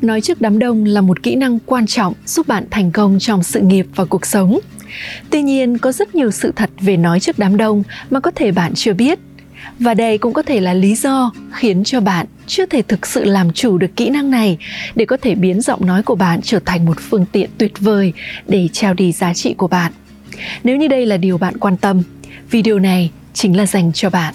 nói 0.00 0.20
trước 0.20 0.40
đám 0.40 0.58
đông 0.58 0.84
là 0.84 1.00
một 1.00 1.22
kỹ 1.22 1.34
năng 1.36 1.58
quan 1.58 1.86
trọng 1.86 2.14
giúp 2.26 2.48
bạn 2.48 2.64
thành 2.70 2.90
công 2.90 3.18
trong 3.18 3.42
sự 3.42 3.60
nghiệp 3.60 3.86
và 3.94 4.04
cuộc 4.04 4.26
sống. 4.26 4.60
Tuy 5.30 5.42
nhiên, 5.42 5.78
có 5.78 5.92
rất 5.92 6.14
nhiều 6.14 6.30
sự 6.30 6.52
thật 6.56 6.70
về 6.80 6.96
nói 6.96 7.20
trước 7.20 7.38
đám 7.38 7.56
đông 7.56 7.82
mà 8.10 8.20
có 8.20 8.30
thể 8.30 8.52
bạn 8.52 8.74
chưa 8.74 8.92
biết. 8.92 9.18
Và 9.78 9.94
đây 9.94 10.18
cũng 10.18 10.32
có 10.32 10.42
thể 10.42 10.60
là 10.60 10.74
lý 10.74 10.94
do 10.94 11.32
khiến 11.52 11.84
cho 11.84 12.00
bạn 12.00 12.26
chưa 12.46 12.66
thể 12.66 12.82
thực 12.82 13.06
sự 13.06 13.24
làm 13.24 13.52
chủ 13.52 13.78
được 13.78 13.96
kỹ 13.96 14.10
năng 14.10 14.30
này 14.30 14.58
để 14.94 15.04
có 15.04 15.16
thể 15.16 15.34
biến 15.34 15.60
giọng 15.60 15.86
nói 15.86 16.02
của 16.02 16.14
bạn 16.14 16.40
trở 16.42 16.58
thành 16.64 16.86
một 16.86 16.96
phương 17.00 17.24
tiện 17.32 17.50
tuyệt 17.58 17.72
vời 17.80 18.12
để 18.46 18.68
trao 18.72 18.94
đi 18.94 19.12
giá 19.12 19.34
trị 19.34 19.54
của 19.54 19.68
bạn. 19.68 19.92
Nếu 20.64 20.76
như 20.76 20.88
đây 20.88 21.06
là 21.06 21.16
điều 21.16 21.38
bạn 21.38 21.58
quan 21.58 21.76
tâm, 21.76 22.02
video 22.50 22.78
này 22.78 23.10
chính 23.34 23.56
là 23.56 23.66
dành 23.66 23.92
cho 23.92 24.10
bạn. 24.10 24.34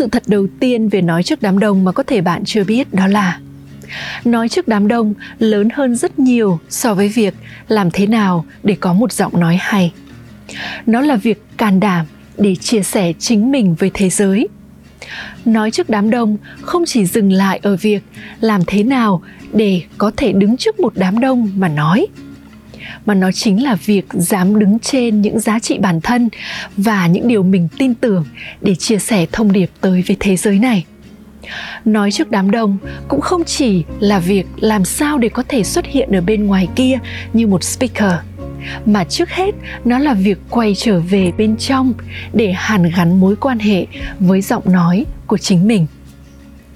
Sự 0.00 0.08
thật 0.12 0.22
đầu 0.26 0.46
tiên 0.60 0.88
về 0.88 1.02
nói 1.02 1.22
trước 1.22 1.42
đám 1.42 1.58
đông 1.58 1.84
mà 1.84 1.92
có 1.92 2.02
thể 2.02 2.20
bạn 2.20 2.44
chưa 2.44 2.64
biết 2.64 2.94
đó 2.94 3.06
là, 3.06 3.38
nói 4.24 4.48
trước 4.48 4.68
đám 4.68 4.88
đông 4.88 5.14
lớn 5.38 5.68
hơn 5.74 5.96
rất 5.96 6.18
nhiều 6.18 6.58
so 6.68 6.94
với 6.94 7.08
việc 7.08 7.34
làm 7.68 7.90
thế 7.90 8.06
nào 8.06 8.44
để 8.62 8.76
có 8.80 8.92
một 8.92 9.12
giọng 9.12 9.40
nói 9.40 9.58
hay. 9.60 9.92
Nó 10.86 11.00
là 11.00 11.16
việc 11.16 11.42
can 11.56 11.80
đảm 11.80 12.06
để 12.38 12.54
chia 12.54 12.82
sẻ 12.82 13.12
chính 13.18 13.50
mình 13.50 13.74
với 13.74 13.90
thế 13.94 14.10
giới. 14.10 14.48
Nói 15.44 15.70
trước 15.70 15.90
đám 15.90 16.10
đông 16.10 16.36
không 16.60 16.84
chỉ 16.86 17.06
dừng 17.06 17.32
lại 17.32 17.60
ở 17.62 17.76
việc 17.76 18.02
làm 18.40 18.60
thế 18.66 18.82
nào 18.82 19.22
để 19.52 19.82
có 19.98 20.12
thể 20.16 20.32
đứng 20.32 20.56
trước 20.56 20.80
một 20.80 20.92
đám 20.96 21.20
đông 21.20 21.50
mà 21.56 21.68
nói 21.68 22.06
mà 23.06 23.14
nó 23.14 23.32
chính 23.32 23.62
là 23.62 23.74
việc 23.74 24.06
dám 24.12 24.58
đứng 24.58 24.78
trên 24.78 25.20
những 25.20 25.40
giá 25.40 25.58
trị 25.58 25.78
bản 25.78 26.00
thân 26.00 26.28
và 26.76 27.06
những 27.06 27.28
điều 27.28 27.42
mình 27.42 27.68
tin 27.78 27.94
tưởng 27.94 28.24
để 28.60 28.74
chia 28.74 28.98
sẻ 28.98 29.26
thông 29.32 29.52
điệp 29.52 29.70
tới 29.80 30.04
với 30.06 30.16
thế 30.20 30.36
giới 30.36 30.58
này. 30.58 30.84
Nói 31.84 32.10
trước 32.10 32.30
đám 32.30 32.50
đông 32.50 32.78
cũng 33.08 33.20
không 33.20 33.44
chỉ 33.44 33.84
là 34.00 34.18
việc 34.18 34.46
làm 34.56 34.84
sao 34.84 35.18
để 35.18 35.28
có 35.28 35.42
thể 35.48 35.64
xuất 35.64 35.86
hiện 35.86 36.12
ở 36.12 36.20
bên 36.20 36.46
ngoài 36.46 36.68
kia 36.76 36.98
như 37.32 37.46
một 37.46 37.64
speaker, 37.64 38.12
mà 38.86 39.04
trước 39.04 39.30
hết 39.30 39.54
nó 39.84 39.98
là 39.98 40.14
việc 40.14 40.38
quay 40.50 40.74
trở 40.76 41.00
về 41.00 41.32
bên 41.38 41.56
trong 41.56 41.92
để 42.32 42.52
hàn 42.52 42.90
gắn 42.96 43.20
mối 43.20 43.36
quan 43.36 43.58
hệ 43.58 43.86
với 44.20 44.40
giọng 44.40 44.72
nói 44.72 45.04
của 45.26 45.38
chính 45.38 45.66
mình 45.68 45.86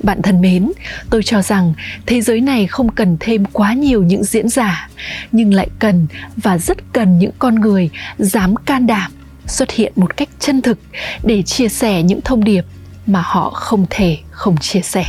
bạn 0.03 0.23
thân 0.23 0.41
mến, 0.41 0.73
tôi 1.11 1.23
cho 1.23 1.43
rằng 1.43 1.75
thế 2.07 2.21
giới 2.21 2.41
này 2.41 2.67
không 2.67 2.89
cần 2.89 3.17
thêm 3.21 3.45
quá 3.45 3.75
nhiều 3.75 4.03
những 4.03 4.25
diễn 4.25 4.49
giả, 4.49 4.89
nhưng 5.33 5.55
lại 5.55 5.69
cần 5.79 6.07
và 6.37 6.59
rất 6.59 6.93
cần 6.93 7.19
những 7.19 7.33
con 7.39 7.55
người 7.55 7.91
dám 8.19 8.57
can 8.57 8.87
đảm 8.87 9.13
xuất 9.47 9.71
hiện 9.71 9.93
một 9.97 10.17
cách 10.17 10.29
chân 10.39 10.63
thực 10.63 10.79
để 11.23 11.43
chia 11.43 11.69
sẻ 11.69 12.03
những 12.03 12.21
thông 12.21 12.45
điệp 12.45 12.65
mà 13.07 13.23
họ 13.25 13.51
không 13.51 13.87
thể 13.91 14.19
không 14.31 14.57
chia 14.57 14.81
sẻ. 14.81 15.05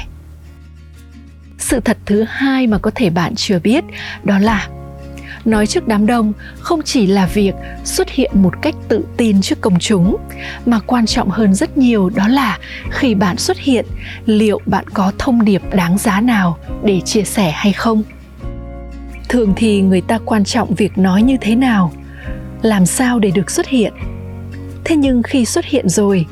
Sự 1.58 1.80
thật 1.80 1.98
thứ 2.06 2.26
hai 2.30 2.68
mà 2.68 2.78
có 2.78 2.92
thể 2.96 3.10
bạn 3.10 3.36
chưa 3.36 3.60
biết 3.60 3.84
đó 4.24 4.40
là 4.40 4.70
nói 5.46 5.68
trước 5.68 5.88
đám 5.88 6.06
đông, 6.06 6.34
không 6.60 6.82
chỉ 6.86 7.08
là 7.08 7.26
việc 7.26 7.56
xuất 7.84 8.10
hiện 8.10 8.32
một 8.34 8.54
cách 8.62 8.76
tự 8.88 9.06
tin 9.18 9.42
trước 9.42 9.62
công 9.62 9.80
chúng, 9.80 10.18
mà 10.66 10.80
quan 10.80 11.06
trọng 11.06 11.30
hơn 11.30 11.54
rất 11.54 11.78
nhiều 11.78 12.10
đó 12.10 12.28
là 12.28 12.60
khi 12.92 13.16
bạn 13.16 13.38
xuất 13.38 13.58
hiện, 13.58 13.86
liệu 14.26 14.62
bạn 14.66 14.88
có 14.88 15.12
thông 15.18 15.46
điệp 15.46 15.62
đáng 15.74 15.98
giá 15.98 16.22
nào 16.22 16.58
để 16.84 17.02
chia 17.02 17.24
sẻ 17.24 17.52
hay 17.52 17.74
không? 17.74 18.04
Thường 19.30 19.54
thì 19.56 19.82
người 19.82 20.02
ta 20.02 20.20
quan 20.26 20.44
trọng 20.44 20.76
việc 20.76 20.98
nói 20.98 21.22
như 21.22 21.38
thế 21.42 21.56
nào? 21.56 21.92
Làm 22.62 22.86
sao 22.86 23.20
để 23.20 23.32
được 23.32 23.52
xuất 23.52 23.68
hiện? 23.68 23.94
Thế 24.84 24.96
nhưng 24.96 25.24
khi 25.24 25.46
xuất 25.46 25.66
hiện 25.66 25.90
rồi, 25.90 26.26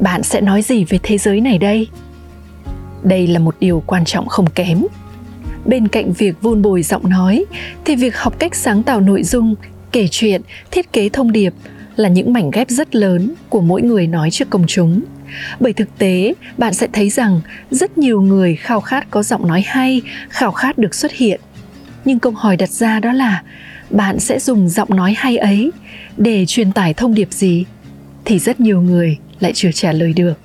bạn 0.00 0.22
sẽ 0.22 0.40
nói 0.40 0.62
gì 0.62 0.84
về 0.84 0.98
thế 1.02 1.18
giới 1.18 1.40
này 1.40 1.58
đây? 1.58 1.88
Đây 3.02 3.26
là 3.26 3.38
một 3.38 3.56
điều 3.60 3.82
quan 3.86 4.04
trọng 4.04 4.28
không 4.28 4.50
kém 4.50 4.82
bên 5.64 5.88
cạnh 5.88 6.12
việc 6.12 6.42
vun 6.42 6.62
bồi 6.62 6.82
giọng 6.82 7.10
nói, 7.10 7.44
thì 7.84 7.96
việc 7.96 8.16
học 8.16 8.38
cách 8.38 8.54
sáng 8.54 8.82
tạo 8.82 9.00
nội 9.00 9.22
dung, 9.22 9.54
kể 9.92 10.08
chuyện, 10.10 10.42
thiết 10.70 10.92
kế 10.92 11.08
thông 11.08 11.32
điệp 11.32 11.54
là 11.96 12.08
những 12.08 12.32
mảnh 12.32 12.50
ghép 12.50 12.70
rất 12.70 12.94
lớn 12.94 13.34
của 13.48 13.60
mỗi 13.60 13.82
người 13.82 14.06
nói 14.06 14.30
trước 14.30 14.50
công 14.50 14.64
chúng. 14.66 15.00
Bởi 15.60 15.72
thực 15.72 15.98
tế, 15.98 16.34
bạn 16.58 16.74
sẽ 16.74 16.88
thấy 16.92 17.10
rằng 17.10 17.40
rất 17.70 17.98
nhiều 17.98 18.20
người 18.20 18.56
khao 18.56 18.80
khát 18.80 19.10
có 19.10 19.22
giọng 19.22 19.48
nói 19.48 19.62
hay, 19.66 20.02
khao 20.28 20.52
khát 20.52 20.78
được 20.78 20.94
xuất 20.94 21.12
hiện. 21.12 21.40
Nhưng 22.04 22.18
câu 22.18 22.32
hỏi 22.32 22.56
đặt 22.56 22.70
ra 22.70 23.00
đó 23.00 23.12
là 23.12 23.42
bạn 23.90 24.20
sẽ 24.20 24.38
dùng 24.38 24.68
giọng 24.68 24.96
nói 24.96 25.14
hay 25.16 25.36
ấy 25.36 25.70
để 26.16 26.44
truyền 26.46 26.72
tải 26.72 26.94
thông 26.94 27.14
điệp 27.14 27.28
gì? 27.30 27.64
Thì 28.24 28.38
rất 28.38 28.60
nhiều 28.60 28.80
người 28.80 29.18
lại 29.40 29.52
chưa 29.54 29.70
trả 29.72 29.92
lời 29.92 30.12
được 30.12 30.38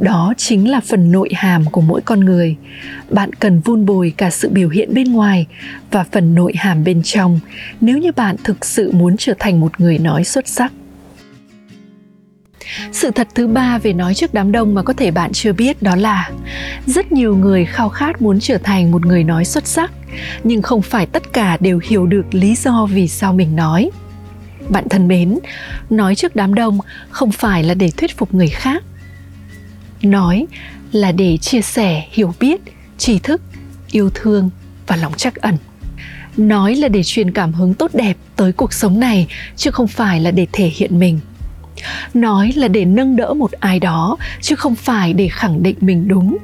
đó 0.00 0.34
chính 0.36 0.70
là 0.70 0.80
phần 0.80 1.12
nội 1.12 1.28
hàm 1.34 1.64
của 1.64 1.80
mỗi 1.80 2.00
con 2.00 2.20
người. 2.20 2.56
Bạn 3.10 3.32
cần 3.32 3.60
vun 3.60 3.86
bồi 3.86 4.12
cả 4.16 4.30
sự 4.30 4.48
biểu 4.48 4.68
hiện 4.68 4.94
bên 4.94 5.12
ngoài 5.12 5.46
và 5.90 6.04
phần 6.12 6.34
nội 6.34 6.52
hàm 6.56 6.84
bên 6.84 7.02
trong 7.02 7.40
nếu 7.80 7.98
như 7.98 8.12
bạn 8.12 8.36
thực 8.44 8.64
sự 8.64 8.92
muốn 8.92 9.16
trở 9.16 9.34
thành 9.38 9.60
một 9.60 9.80
người 9.80 9.98
nói 9.98 10.24
xuất 10.24 10.48
sắc. 10.48 10.72
Sự 12.92 13.10
thật 13.10 13.28
thứ 13.34 13.46
ba 13.46 13.78
về 13.78 13.92
nói 13.92 14.14
trước 14.14 14.34
đám 14.34 14.52
đông 14.52 14.74
mà 14.74 14.82
có 14.82 14.92
thể 14.92 15.10
bạn 15.10 15.32
chưa 15.32 15.52
biết 15.52 15.82
đó 15.82 15.96
là 15.96 16.30
rất 16.86 17.12
nhiều 17.12 17.36
người 17.36 17.64
khao 17.64 17.88
khát 17.88 18.22
muốn 18.22 18.40
trở 18.40 18.58
thành 18.58 18.90
một 18.90 19.06
người 19.06 19.24
nói 19.24 19.44
xuất 19.44 19.66
sắc, 19.66 19.92
nhưng 20.44 20.62
không 20.62 20.82
phải 20.82 21.06
tất 21.06 21.32
cả 21.32 21.56
đều 21.60 21.80
hiểu 21.84 22.06
được 22.06 22.34
lý 22.34 22.54
do 22.54 22.86
vì 22.86 23.08
sao 23.08 23.32
mình 23.32 23.56
nói. 23.56 23.90
Bạn 24.68 24.88
thân 24.88 25.08
mến, 25.08 25.38
nói 25.90 26.14
trước 26.14 26.36
đám 26.36 26.54
đông 26.54 26.78
không 27.10 27.32
phải 27.32 27.62
là 27.62 27.74
để 27.74 27.90
thuyết 27.96 28.16
phục 28.16 28.34
người 28.34 28.48
khác 28.48 28.82
nói 30.02 30.46
là 30.92 31.12
để 31.12 31.36
chia 31.36 31.62
sẻ, 31.62 32.04
hiểu 32.10 32.34
biết, 32.40 32.60
tri 32.98 33.18
thức, 33.18 33.42
yêu 33.90 34.10
thương 34.14 34.50
và 34.86 34.96
lòng 34.96 35.12
trắc 35.14 35.34
ẩn. 35.34 35.56
Nói 36.36 36.74
là 36.74 36.88
để 36.88 37.02
truyền 37.02 37.30
cảm 37.30 37.52
hứng 37.52 37.74
tốt 37.74 37.90
đẹp 37.94 38.16
tới 38.36 38.52
cuộc 38.52 38.72
sống 38.72 39.00
này, 39.00 39.26
chứ 39.56 39.70
không 39.70 39.88
phải 39.88 40.20
là 40.20 40.30
để 40.30 40.46
thể 40.52 40.70
hiện 40.74 40.98
mình. 40.98 41.20
Nói 42.14 42.52
là 42.56 42.68
để 42.68 42.84
nâng 42.84 43.16
đỡ 43.16 43.34
một 43.34 43.52
ai 43.52 43.80
đó, 43.80 44.16
chứ 44.40 44.56
không 44.56 44.74
phải 44.74 45.12
để 45.12 45.28
khẳng 45.28 45.62
định 45.62 45.76
mình 45.80 46.08
đúng. 46.08 46.36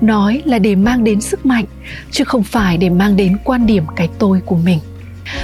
Nói 0.00 0.42
là 0.44 0.58
để 0.58 0.74
mang 0.74 1.04
đến 1.04 1.20
sức 1.20 1.46
mạnh, 1.46 1.64
chứ 2.10 2.24
không 2.24 2.42
phải 2.42 2.76
để 2.76 2.90
mang 2.90 3.16
đến 3.16 3.36
quan 3.44 3.66
điểm 3.66 3.84
cái 3.96 4.08
tôi 4.18 4.40
của 4.40 4.56
mình 4.56 4.78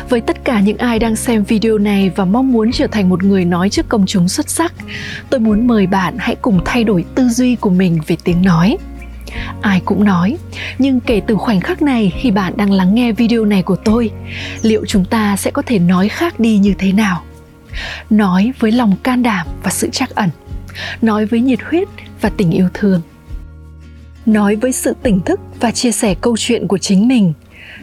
với 0.08 0.20
tất 0.20 0.44
cả 0.44 0.60
những 0.60 0.78
ai 0.78 0.98
đang 0.98 1.16
xem 1.16 1.44
video 1.44 1.78
này 1.78 2.10
và 2.16 2.24
mong 2.24 2.52
muốn 2.52 2.72
trở 2.72 2.86
thành 2.86 3.08
một 3.08 3.24
người 3.24 3.44
nói 3.44 3.70
trước 3.70 3.88
công 3.88 4.06
chúng 4.06 4.28
xuất 4.28 4.50
sắc, 4.50 4.72
tôi 5.30 5.40
muốn 5.40 5.66
mời 5.66 5.86
bạn 5.86 6.16
hãy 6.18 6.36
cùng 6.42 6.60
thay 6.64 6.84
đổi 6.84 7.04
tư 7.14 7.28
duy 7.28 7.56
của 7.56 7.70
mình 7.70 7.98
về 8.06 8.16
tiếng 8.24 8.42
nói. 8.42 8.76
Ai 9.62 9.80
cũng 9.84 10.04
nói, 10.04 10.36
nhưng 10.78 11.00
kể 11.00 11.20
từ 11.26 11.34
khoảnh 11.34 11.60
khắc 11.60 11.82
này 11.82 12.12
khi 12.20 12.30
bạn 12.30 12.52
đang 12.56 12.72
lắng 12.72 12.94
nghe 12.94 13.12
video 13.12 13.44
này 13.44 13.62
của 13.62 13.76
tôi, 13.76 14.10
liệu 14.62 14.84
chúng 14.86 15.04
ta 15.04 15.36
sẽ 15.36 15.50
có 15.50 15.62
thể 15.66 15.78
nói 15.78 16.08
khác 16.08 16.40
đi 16.40 16.58
như 16.58 16.74
thế 16.78 16.92
nào? 16.92 17.22
Nói 18.10 18.52
với 18.58 18.72
lòng 18.72 18.96
can 19.02 19.22
đảm 19.22 19.46
và 19.62 19.70
sự 19.70 19.88
trắc 19.92 20.14
ẩn, 20.14 20.30
nói 21.02 21.26
với 21.26 21.40
nhiệt 21.40 21.58
huyết 21.62 21.88
và 22.20 22.30
tình 22.36 22.50
yêu 22.50 22.68
thương, 22.74 23.02
nói 24.26 24.56
với 24.56 24.72
sự 24.72 24.94
tỉnh 25.02 25.20
thức 25.20 25.40
và 25.60 25.70
chia 25.70 25.92
sẻ 25.92 26.14
câu 26.20 26.36
chuyện 26.38 26.68
của 26.68 26.78
chính 26.78 27.08
mình 27.08 27.32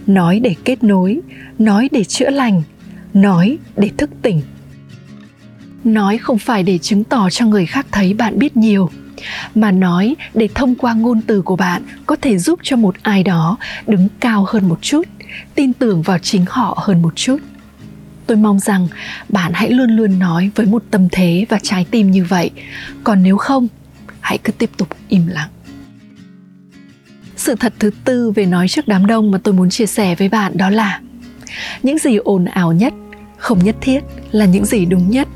nói 0.08 0.40
để 0.40 0.56
kết 0.66 0.84
nối, 0.84 1.20
nói 1.60 1.90
để 1.92 2.04
chữa 2.04 2.30
lành, 2.30 2.64
nói 3.14 3.58
để 3.78 3.90
thức 3.98 4.10
tỉnh. 4.22 4.42
Nói 5.84 6.18
không 6.18 6.38
phải 6.38 6.64
để 6.64 6.78
chứng 6.78 7.04
tỏ 7.04 7.30
cho 7.30 7.46
người 7.46 7.66
khác 7.66 7.86
thấy 7.92 8.14
bạn 8.14 8.40
biết 8.40 8.58
nhiều, 8.58 8.90
mà 9.56 9.72
nói 9.72 10.16
để 10.34 10.48
thông 10.56 10.76
qua 10.76 10.94
ngôn 10.94 11.22
từ 11.22 11.42
của 11.42 11.56
bạn 11.56 11.84
có 12.06 12.16
thể 12.22 12.38
giúp 12.38 12.60
cho 12.64 12.76
một 12.76 12.96
ai 13.02 13.24
đó 13.24 13.58
đứng 13.88 14.08
cao 14.20 14.46
hơn 14.50 14.70
một 14.70 14.82
chút, 14.82 15.08
tin 15.56 15.74
tưởng 15.74 16.02
vào 16.02 16.20
chính 16.20 16.46
họ 16.50 16.78
hơn 16.82 17.02
một 17.02 17.16
chút. 17.16 17.38
Tôi 18.28 18.38
mong 18.38 18.60
rằng 18.60 18.88
bạn 19.30 19.52
hãy 19.54 19.70
luôn 19.70 19.90
luôn 19.90 20.20
nói 20.20 20.52
với 20.56 20.66
một 20.66 20.84
tâm 20.92 21.08
thế 21.12 21.46
và 21.50 21.60
trái 21.64 21.86
tim 21.92 22.12
như 22.12 22.24
vậy. 22.24 22.52
Còn 23.04 23.24
nếu 23.24 23.38
không, 23.38 23.68
hãy 24.20 24.38
cứ 24.38 24.54
tiếp 24.54 24.70
tục 24.78 24.88
im 25.08 25.28
lặng 25.28 25.50
sự 27.44 27.56
thật 27.56 27.74
thứ 27.80 27.92
tư 28.06 28.32
về 28.32 28.46
nói 28.46 28.68
trước 28.68 28.88
đám 28.88 29.06
đông 29.06 29.32
mà 29.32 29.38
tôi 29.44 29.54
muốn 29.54 29.70
chia 29.70 29.86
sẻ 29.86 30.16
với 30.16 30.30
bạn 30.30 30.58
đó 30.58 30.70
là 30.70 31.00
những 31.84 31.98
gì 31.98 32.18
ồn 32.18 32.46
ào 32.46 32.74
nhất, 32.74 32.94
không 33.38 33.64
nhất 33.64 33.76
thiết 33.82 34.00
là 34.32 34.46
những 34.46 34.66
gì 34.66 34.86
đúng 34.86 35.10
nhất. 35.10 35.28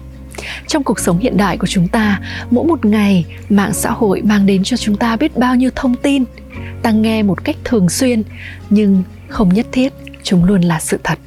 Trong 0.67 0.83
cuộc 0.83 0.99
sống 0.99 1.19
hiện 1.19 1.37
đại 1.37 1.57
của 1.57 1.67
chúng 1.67 1.87
ta, 1.87 2.19
mỗi 2.51 2.65
một 2.65 2.85
ngày 2.85 3.25
mạng 3.49 3.73
xã 3.73 3.91
hội 3.91 4.21
mang 4.21 4.45
đến 4.45 4.63
cho 4.63 4.77
chúng 4.77 4.97
ta 4.97 5.15
biết 5.15 5.37
bao 5.37 5.55
nhiêu 5.55 5.69
thông 5.75 5.95
tin, 5.95 6.23
ta 6.81 6.91
nghe 6.91 7.23
một 7.23 7.43
cách 7.43 7.55
thường 7.63 7.89
xuyên, 7.89 8.23
nhưng 8.69 9.03
không 9.29 9.53
nhất 9.53 9.65
thiết 9.71 9.93
chúng 10.23 10.43
luôn 10.43 10.61
là 10.61 10.79
sự 10.79 10.99
thật. 11.03 11.19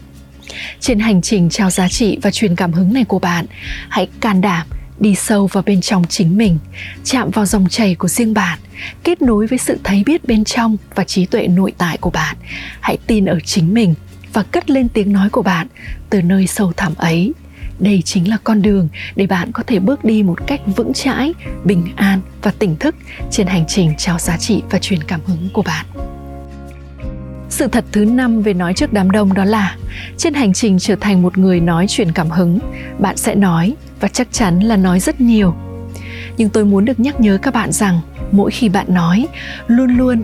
Trên 0.80 0.98
hành 0.98 1.22
trình 1.22 1.50
trao 1.50 1.70
giá 1.70 1.88
trị 1.88 2.18
và 2.22 2.30
truyền 2.30 2.56
cảm 2.56 2.72
hứng 2.72 2.92
này 2.92 3.04
của 3.04 3.18
bạn, 3.18 3.46
hãy 3.88 4.08
can 4.20 4.40
đảm 4.40 4.66
đi 5.00 5.14
sâu 5.14 5.46
vào 5.46 5.62
bên 5.66 5.80
trong 5.80 6.04
chính 6.08 6.36
mình, 6.36 6.58
chạm 7.04 7.30
vào 7.30 7.46
dòng 7.46 7.68
chảy 7.68 7.94
của 7.94 8.08
riêng 8.08 8.34
bạn, 8.34 8.58
kết 9.04 9.22
nối 9.22 9.46
với 9.46 9.58
sự 9.58 9.78
thấy 9.84 10.02
biết 10.06 10.24
bên 10.24 10.44
trong 10.44 10.76
và 10.94 11.04
trí 11.04 11.26
tuệ 11.26 11.46
nội 11.48 11.72
tại 11.78 11.98
của 11.98 12.10
bạn. 12.10 12.36
Hãy 12.80 12.98
tin 13.06 13.24
ở 13.24 13.40
chính 13.40 13.74
mình 13.74 13.94
và 14.32 14.42
cất 14.42 14.70
lên 14.70 14.88
tiếng 14.88 15.12
nói 15.12 15.30
của 15.30 15.42
bạn 15.42 15.66
từ 16.10 16.22
nơi 16.22 16.46
sâu 16.46 16.72
thẳm 16.76 16.94
ấy. 16.96 17.32
Đây 17.78 18.02
chính 18.04 18.30
là 18.30 18.36
con 18.44 18.62
đường 18.62 18.88
để 19.16 19.26
bạn 19.26 19.52
có 19.52 19.62
thể 19.62 19.78
bước 19.78 20.04
đi 20.04 20.22
một 20.22 20.46
cách 20.46 20.60
vững 20.76 20.92
chãi, 20.92 21.34
bình 21.64 21.88
an 21.96 22.20
và 22.42 22.52
tỉnh 22.58 22.76
thức 22.76 22.94
trên 23.30 23.46
hành 23.46 23.64
trình 23.68 23.92
trao 23.98 24.18
giá 24.18 24.36
trị 24.36 24.62
và 24.70 24.78
truyền 24.78 25.02
cảm 25.02 25.20
hứng 25.26 25.48
của 25.52 25.62
bạn. 25.62 25.86
Sự 27.48 27.68
thật 27.68 27.84
thứ 27.92 28.04
năm 28.04 28.42
về 28.42 28.54
nói 28.54 28.74
trước 28.74 28.92
đám 28.92 29.10
đông 29.10 29.34
đó 29.34 29.44
là, 29.44 29.76
trên 30.18 30.34
hành 30.34 30.52
trình 30.52 30.78
trở 30.78 30.96
thành 30.96 31.22
một 31.22 31.38
người 31.38 31.60
nói 31.60 31.86
truyền 31.88 32.12
cảm 32.12 32.30
hứng, 32.30 32.58
bạn 32.98 33.16
sẽ 33.16 33.34
nói 33.34 33.74
và 34.00 34.08
chắc 34.08 34.28
chắn 34.32 34.60
là 34.60 34.76
nói 34.76 35.00
rất 35.00 35.20
nhiều. 35.20 35.54
Nhưng 36.36 36.48
tôi 36.48 36.64
muốn 36.64 36.84
được 36.84 37.00
nhắc 37.00 37.20
nhớ 37.20 37.38
các 37.42 37.54
bạn 37.54 37.72
rằng 37.72 38.00
mỗi 38.32 38.50
khi 38.50 38.68
bạn 38.68 38.94
nói, 38.94 39.26
luôn 39.66 39.96
luôn 39.96 40.22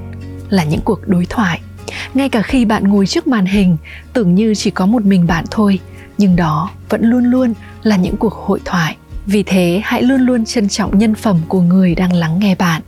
là 0.51 0.65
những 0.65 0.81
cuộc 0.81 1.09
đối 1.09 1.27
thoại. 1.27 1.61
Ngay 2.15 2.29
cả 2.29 2.43
khi 2.43 2.65
bạn 2.65 2.89
ngồi 2.89 3.07
trước 3.07 3.27
màn 3.27 3.47
hình, 3.47 3.77
tưởng 4.13 4.35
như 4.35 4.55
chỉ 4.55 4.71
có 4.71 4.87
một 4.87 5.05
mình 5.05 5.27
bạn 5.27 5.45
thôi, 5.51 5.81
nhưng 6.19 6.37
đó 6.37 6.71
vẫn 6.89 7.05
luôn 7.05 7.25
luôn 7.25 7.55
là 7.83 7.97
những 7.97 8.17
cuộc 8.17 8.33
hội 8.33 8.61
thoại. 8.65 8.97
Vì 9.27 9.43
thế, 9.43 9.81
hãy 9.85 10.03
luôn 10.03 10.21
luôn 10.21 10.45
trân 10.45 10.69
trọng 10.69 10.99
nhân 10.99 11.15
phẩm 11.15 11.41
của 11.49 11.61
người 11.61 11.95
đang 11.95 12.13
lắng 12.13 12.39
nghe 12.39 12.55
bạn. 12.55 12.83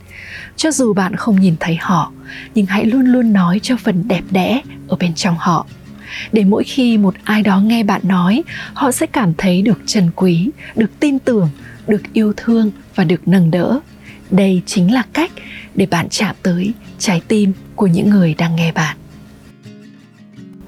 Cho 0.55 0.71
dù 0.71 0.93
bạn 0.93 1.15
không 1.15 1.39
nhìn 1.39 1.55
thấy 1.59 1.77
họ, 1.81 2.11
nhưng 2.55 2.65
hãy 2.65 2.85
luôn 2.85 3.05
luôn 3.05 3.33
nói 3.33 3.59
cho 3.63 3.77
phần 3.83 4.07
đẹp 4.07 4.23
đẽ 4.31 4.61
ở 4.87 4.97
bên 4.99 5.13
trong 5.13 5.35
họ 5.39 5.65
để 6.31 6.43
mỗi 6.43 6.63
khi 6.63 6.97
một 6.97 7.15
ai 7.23 7.43
đó 7.43 7.61
nghe 7.61 7.83
bạn 7.83 8.01
nói 8.03 8.43
họ 8.73 8.91
sẽ 8.91 9.05
cảm 9.05 9.33
thấy 9.37 9.61
được 9.61 9.79
trân 9.85 10.09
quý 10.15 10.49
được 10.75 10.99
tin 10.99 11.19
tưởng 11.19 11.49
được 11.87 12.01
yêu 12.13 12.33
thương 12.37 12.71
và 12.95 13.03
được 13.03 13.27
nâng 13.27 13.51
đỡ 13.51 13.79
đây 14.31 14.61
chính 14.65 14.93
là 14.93 15.03
cách 15.13 15.31
để 15.75 15.85
bạn 15.85 16.07
chạm 16.09 16.35
tới 16.43 16.73
trái 16.99 17.21
tim 17.27 17.53
của 17.75 17.87
những 17.87 18.09
người 18.09 18.35
đang 18.37 18.55
nghe 18.55 18.71
bạn 18.71 18.97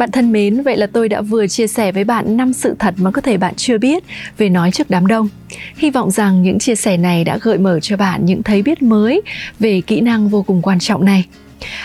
bạn 0.01 0.11
thân 0.11 0.31
mến, 0.31 0.61
vậy 0.61 0.77
là 0.77 0.87
tôi 0.87 1.09
đã 1.09 1.21
vừa 1.21 1.47
chia 1.47 1.67
sẻ 1.67 1.91
với 1.91 2.03
bạn 2.03 2.37
năm 2.37 2.53
sự 2.53 2.75
thật 2.79 2.93
mà 2.97 3.11
có 3.11 3.21
thể 3.21 3.37
bạn 3.37 3.53
chưa 3.57 3.77
biết 3.77 4.03
về 4.37 4.49
nói 4.49 4.71
trước 4.71 4.89
đám 4.89 5.07
đông. 5.07 5.29
Hy 5.77 5.89
vọng 5.89 6.11
rằng 6.11 6.43
những 6.43 6.59
chia 6.59 6.75
sẻ 6.75 6.97
này 6.97 7.23
đã 7.23 7.37
gợi 7.41 7.57
mở 7.57 7.79
cho 7.79 7.97
bạn 7.97 8.25
những 8.25 8.43
thấy 8.43 8.61
biết 8.61 8.81
mới 8.81 9.21
về 9.59 9.81
kỹ 9.81 10.01
năng 10.01 10.29
vô 10.29 10.43
cùng 10.43 10.61
quan 10.61 10.79
trọng 10.79 11.05
này. 11.05 11.25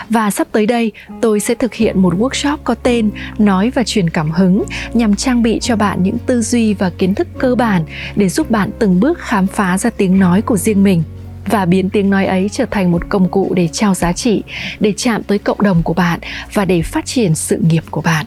Và 0.09 0.31
sắp 0.31 0.47
tới 0.51 0.65
đây, 0.65 0.91
tôi 1.21 1.39
sẽ 1.39 1.55
thực 1.55 1.73
hiện 1.73 2.01
một 2.01 2.13
workshop 2.13 2.57
có 2.63 2.75
tên 2.75 3.11
Nói 3.37 3.71
và 3.75 3.83
truyền 3.83 4.09
cảm 4.09 4.31
hứng 4.31 4.63
nhằm 4.93 5.15
trang 5.15 5.43
bị 5.43 5.59
cho 5.61 5.75
bạn 5.75 6.03
những 6.03 6.17
tư 6.25 6.41
duy 6.41 6.73
và 6.73 6.89
kiến 6.89 7.15
thức 7.15 7.27
cơ 7.37 7.55
bản 7.55 7.83
để 8.15 8.29
giúp 8.29 8.51
bạn 8.51 8.69
từng 8.79 8.99
bước 8.99 9.19
khám 9.19 9.47
phá 9.47 9.77
ra 9.77 9.89
tiếng 9.89 10.19
nói 10.19 10.41
của 10.41 10.57
riêng 10.57 10.83
mình 10.83 11.03
và 11.45 11.65
biến 11.65 11.89
tiếng 11.89 12.09
nói 12.09 12.25
ấy 12.25 12.49
trở 12.51 12.65
thành 12.71 12.91
một 12.91 13.09
công 13.09 13.29
cụ 13.29 13.53
để 13.55 13.67
trao 13.67 13.93
giá 13.93 14.13
trị, 14.13 14.43
để 14.79 14.93
chạm 14.97 15.23
tới 15.23 15.37
cộng 15.37 15.61
đồng 15.61 15.83
của 15.83 15.93
bạn 15.93 16.19
và 16.53 16.65
để 16.65 16.81
phát 16.81 17.05
triển 17.05 17.35
sự 17.35 17.57
nghiệp 17.69 17.83
của 17.91 18.01
bạn. 18.01 18.25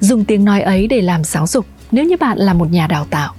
Dùng 0.00 0.24
tiếng 0.24 0.44
nói 0.44 0.60
ấy 0.60 0.86
để 0.86 1.00
làm 1.00 1.24
giáo 1.24 1.46
dục 1.46 1.66
nếu 1.92 2.04
như 2.04 2.16
bạn 2.16 2.38
là 2.38 2.54
một 2.54 2.70
nhà 2.70 2.86
đào 2.86 3.06
tạo 3.10 3.34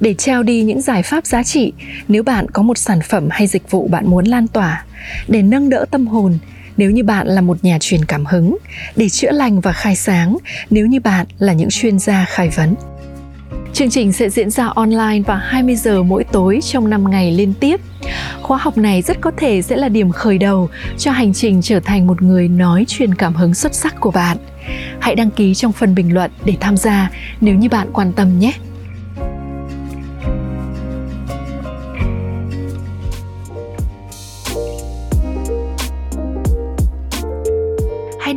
để 0.00 0.14
trao 0.14 0.42
đi 0.42 0.62
những 0.62 0.80
giải 0.80 1.02
pháp 1.02 1.26
giá 1.26 1.42
trị 1.42 1.72
nếu 2.08 2.22
bạn 2.22 2.50
có 2.50 2.62
một 2.62 2.78
sản 2.78 3.00
phẩm 3.08 3.28
hay 3.30 3.46
dịch 3.46 3.70
vụ 3.70 3.88
bạn 3.88 4.06
muốn 4.06 4.24
lan 4.24 4.48
tỏa 4.48 4.84
để 5.28 5.42
nâng 5.42 5.70
đỡ 5.70 5.84
tâm 5.90 6.06
hồn 6.06 6.38
nếu 6.76 6.90
như 6.90 7.04
bạn 7.04 7.26
là 7.26 7.40
một 7.40 7.64
nhà 7.64 7.78
truyền 7.80 8.04
cảm 8.04 8.24
hứng, 8.24 8.56
để 8.96 9.08
chữa 9.08 9.30
lành 9.32 9.60
và 9.60 9.72
khai 9.72 9.96
sáng, 9.96 10.36
nếu 10.70 10.86
như 10.86 11.00
bạn 11.00 11.26
là 11.38 11.52
những 11.52 11.70
chuyên 11.70 11.98
gia 11.98 12.24
khai 12.24 12.48
vấn 12.48 12.74
Chương 13.74 13.90
trình 13.90 14.12
sẽ 14.12 14.30
diễn 14.30 14.50
ra 14.50 14.66
online 14.66 15.20
vào 15.26 15.36
20 15.36 15.76
giờ 15.76 16.02
mỗi 16.02 16.24
tối 16.24 16.60
trong 16.62 16.90
5 16.90 17.10
ngày 17.10 17.32
liên 17.32 17.54
tiếp. 17.60 17.80
Khóa 18.42 18.58
học 18.58 18.78
này 18.78 19.02
rất 19.02 19.20
có 19.20 19.30
thể 19.36 19.62
sẽ 19.62 19.76
là 19.76 19.88
điểm 19.88 20.12
khởi 20.12 20.38
đầu 20.38 20.68
cho 20.98 21.10
hành 21.10 21.34
trình 21.34 21.62
trở 21.62 21.80
thành 21.80 22.06
một 22.06 22.22
người 22.22 22.48
nói 22.48 22.84
truyền 22.88 23.14
cảm 23.14 23.34
hứng 23.34 23.54
xuất 23.54 23.74
sắc 23.74 24.00
của 24.00 24.10
bạn. 24.10 24.36
Hãy 25.00 25.14
đăng 25.14 25.30
ký 25.30 25.54
trong 25.54 25.72
phần 25.72 25.94
bình 25.94 26.14
luận 26.14 26.30
để 26.44 26.54
tham 26.60 26.76
gia, 26.76 27.10
nếu 27.40 27.54
như 27.54 27.68
bạn 27.68 27.88
quan 27.92 28.12
tâm 28.12 28.38
nhé. 28.38 28.52